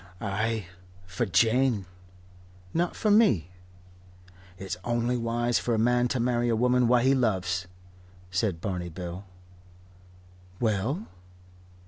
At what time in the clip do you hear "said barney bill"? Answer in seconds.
8.31-9.25